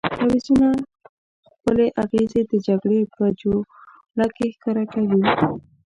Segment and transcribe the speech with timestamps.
[0.17, 0.67] تعویضونه
[1.53, 5.21] خپلې اغېزې د جګړې په جوله کې ښکاره کوي.